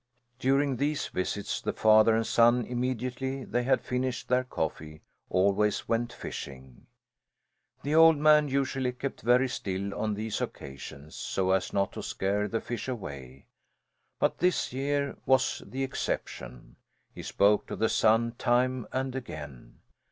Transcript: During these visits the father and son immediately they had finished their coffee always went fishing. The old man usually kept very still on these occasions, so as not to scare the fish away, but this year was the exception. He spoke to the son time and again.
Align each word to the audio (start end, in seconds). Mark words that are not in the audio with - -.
During 0.39 0.77
these 0.77 1.09
visits 1.09 1.61
the 1.61 1.73
father 1.73 2.15
and 2.15 2.25
son 2.25 2.65
immediately 2.65 3.43
they 3.43 3.61
had 3.61 3.81
finished 3.83 4.29
their 4.29 4.43
coffee 4.43 5.03
always 5.29 5.87
went 5.87 6.11
fishing. 6.11 6.87
The 7.83 7.93
old 7.93 8.17
man 8.17 8.47
usually 8.49 8.93
kept 8.93 9.21
very 9.21 9.47
still 9.47 9.93
on 9.93 10.15
these 10.15 10.41
occasions, 10.41 11.13
so 11.13 11.51
as 11.51 11.71
not 11.71 11.91
to 11.91 12.01
scare 12.01 12.47
the 12.47 12.61
fish 12.61 12.87
away, 12.87 13.45
but 14.19 14.39
this 14.39 14.73
year 14.73 15.17
was 15.27 15.61
the 15.67 15.83
exception. 15.83 16.77
He 17.13 17.21
spoke 17.21 17.67
to 17.67 17.75
the 17.75 17.87
son 17.87 18.31
time 18.39 18.87
and 18.91 19.13
again. 19.15 19.81